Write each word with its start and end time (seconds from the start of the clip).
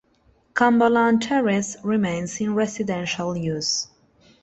Cumberland 0.55 1.21
Terrace 1.21 1.77
remains 1.83 2.41
in 2.41 2.55
residential 2.55 3.37
use. 3.37 3.87